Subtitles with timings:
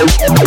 [0.00, 0.39] Bye.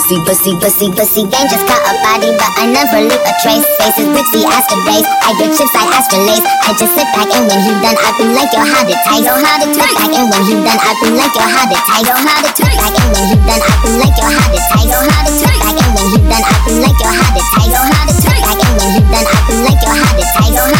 [0.00, 3.64] Pussy, pussy, pussy, pussy gang just caught a body, but I never leave a trace.
[3.76, 5.04] Faces, Brixie, Aston race.
[5.04, 6.46] I get chips like Aston Lace.
[6.64, 9.20] I just sit back and when you done, I be like your how to tight,
[9.20, 11.76] yo how to twist back and when you done, I be like your how to
[11.84, 14.46] tight, yo how to twist back and when you done, I be like your how
[14.48, 17.12] to tight, yo how to twist back and when you done, I be like your
[17.12, 19.80] how to tight, yo how to twist back and when you done, I be like
[19.84, 20.79] your how to tight, yo how to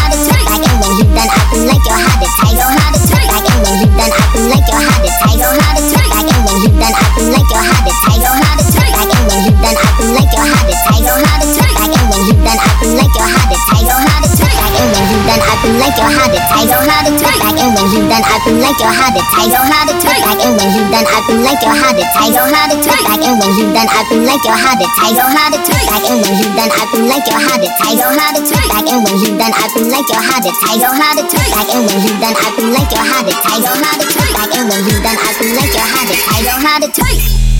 [15.61, 18.41] I like your how to tight, yo how to back and when you done, I
[18.41, 21.21] be like your how to tight, yo how to back and when you done, I
[21.29, 24.01] be like your how to tight, yo how to back and when you done, I
[24.09, 26.81] be like your how to tight, yo how to back and when you done, I
[26.89, 28.41] be like your how to tight, yo how to
[28.73, 31.23] back and when you done, I be like your how to tight, yo how to
[31.29, 34.05] back and when you done, I be like your how to tight, yo how to
[34.33, 37.50] back and when you done, I be like your how to tight, yo how to.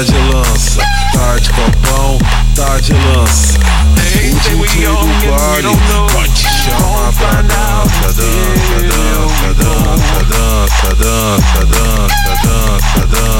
[0.00, 0.80] Tá de lança,
[1.12, 2.18] tá de copão,
[2.56, 3.58] tá de lança.
[3.58, 5.76] O DJ do baile
[6.10, 13.39] pode chamar pra dança, dança, dança, dança, dança, dança, dança, dança, dança,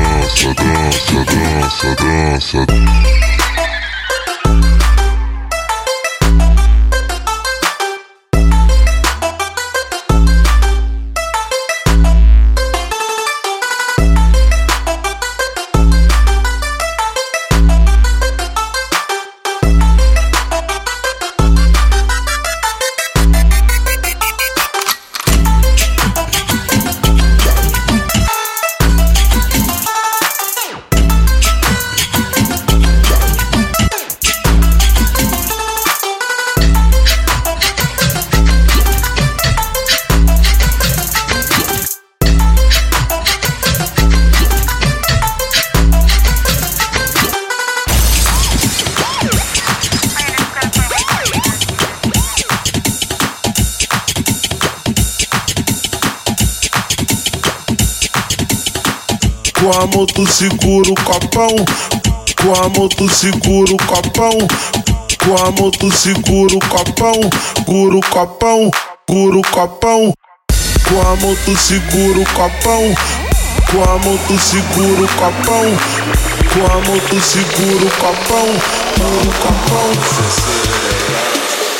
[0.01, 3.50] dança, dança, dança, dança.
[60.01, 61.55] moto seguro capão,
[62.41, 64.35] com a moto seguro capão,
[65.23, 67.13] com a moto seguro capão,
[67.67, 68.71] guro capão,
[69.07, 70.11] guro capão,
[70.89, 72.95] com a moto seguro capão,
[73.69, 75.77] com a moto seguro capão,
[76.51, 78.47] com a moto seguro capão,
[78.97, 79.91] guro capão,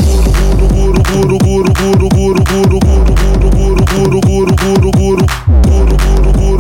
[0.03, 5.50] guro guro guro guro guro guro guro guro guro guro guro guro guro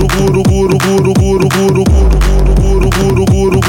[0.07, 3.60] guru, guru, guru, guru, guru, guru, guru, guru, guru, guru,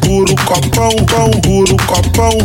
[0.00, 2.36] puro capão, pão, puro capão.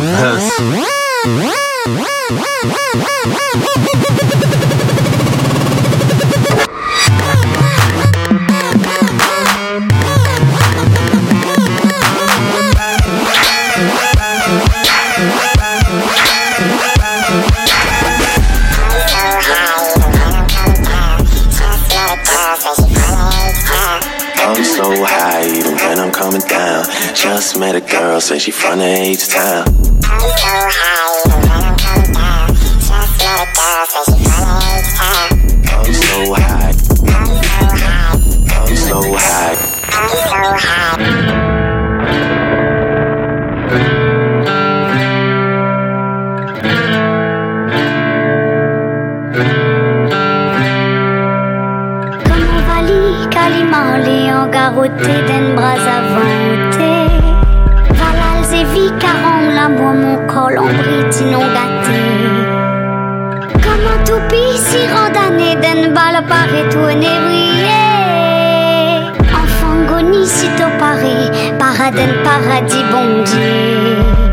[0.00, 0.84] This.
[27.78, 29.64] A girl, say she from the H town.
[72.22, 74.27] Paradis bondit.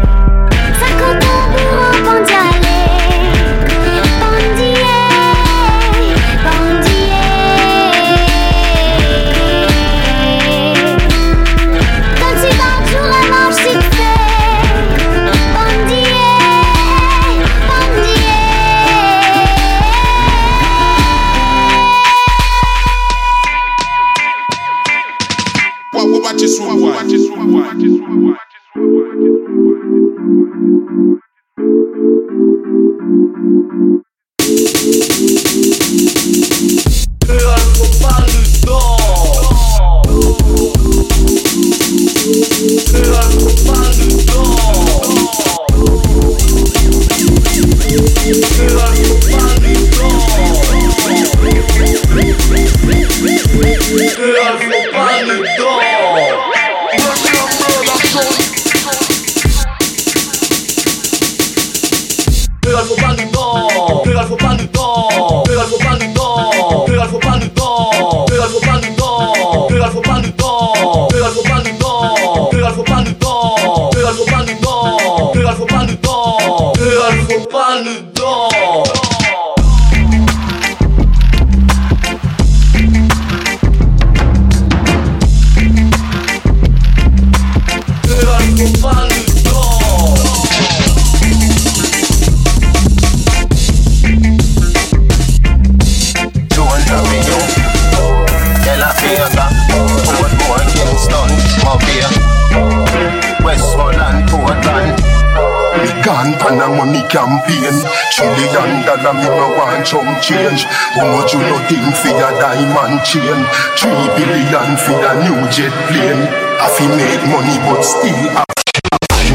[107.16, 107.76] A money campaign
[108.12, 110.64] Trillion dollar me no want chump change
[110.96, 111.58] How much you no
[111.96, 113.40] for your diamond chain
[113.78, 116.28] Three billion for a new jet plane
[116.60, 118.44] I fi make money but still I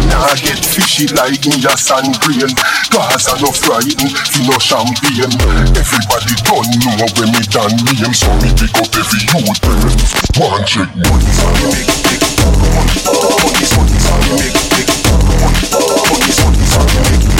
[0.06, 2.50] Nah get fishy like me a sand grain
[2.90, 5.32] Cause I no frighten fi no champagne
[5.74, 9.60] Everybody don't know when me done name So me pick up every youth
[10.38, 14.88] One check money for me make big Money, money, money for me make big
[15.40, 17.39] Money, money, money for me make big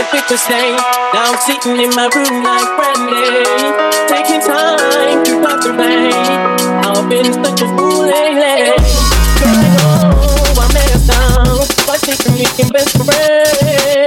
[0.00, 0.80] I made a big mistake.
[1.12, 3.36] Now I'm sitting in my room like Brandy,
[4.08, 6.12] taking time to the rain.
[6.84, 8.72] I've been such a fool lately.
[9.36, 13.99] Girl, I know I messed up but by taking me best friend.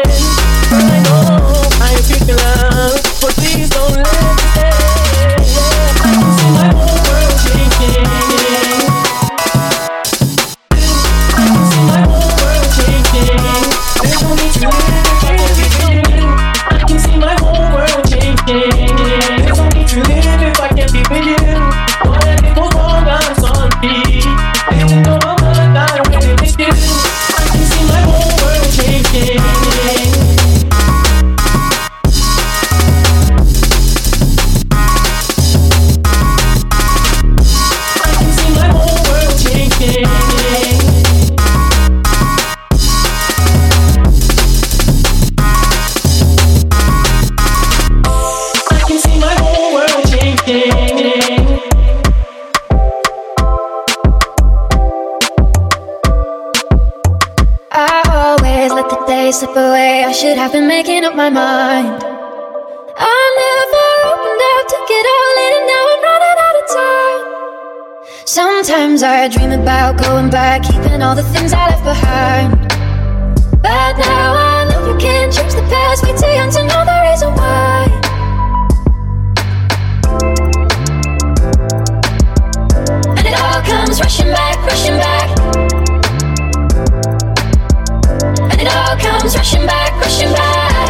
[59.13, 60.03] Days slip away.
[60.03, 61.93] I should have been making up my mind.
[63.15, 67.23] I never opened up, took it all in, and now I'm running out of time.
[68.25, 72.49] Sometimes I dream about going back, keeping all the things I left behind.
[73.67, 76.97] But now I know you can't change the past, way too young to know the
[77.07, 77.81] reason why.
[83.17, 85.42] And it all comes rushing back, rushing back.
[89.03, 90.89] Comes rushing back, rushing back.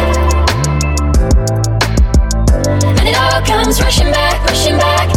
[2.98, 5.08] And it all comes rushing back, rushing back.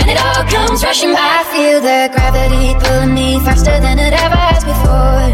[0.00, 1.44] And it all comes rushing back.
[1.44, 5.28] I feel the gravity pulling me faster than it ever has before.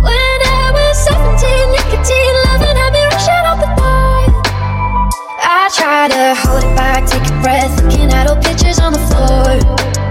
[0.00, 4.24] When I was 17, nicotine loving had me rushing out the door.
[5.44, 9.04] I try to hold it back, take a breath, looking at old pictures on the
[9.08, 10.03] floor.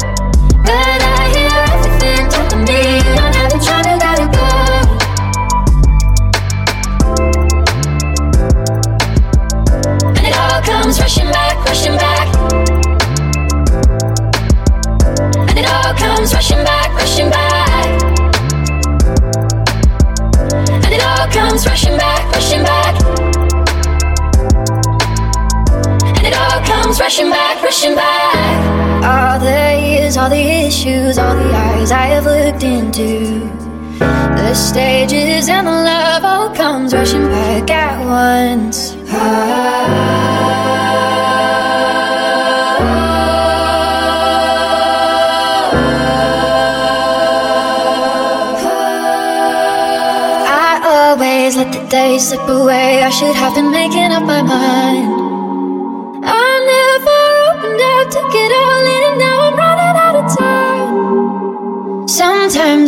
[31.13, 33.49] Issues, all the eyes I have looked into.
[33.99, 38.95] The stages and the love all comes rushing back at once.
[50.45, 53.03] I always let the days slip away.
[53.03, 55.02] I should have been making up my mind.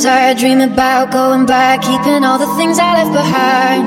[0.05, 3.83] Sometimes I dream about going back, keeping all the things I left behind.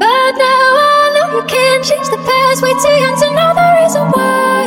[0.00, 3.66] But now I know you can't change the past, way too young to know the
[3.78, 4.64] reason why.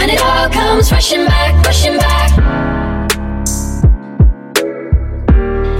[0.00, 2.30] And it all comes rushing back, rushing back.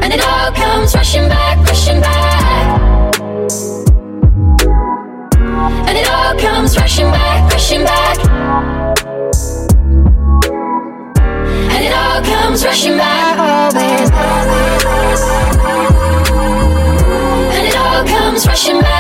[0.03, 2.81] And it all comes rushing back, rushing back.
[5.87, 7.26] And it all comes rushing back,
[12.77, 14.11] rushing back, always.
[17.57, 18.96] And it all comes rushing back.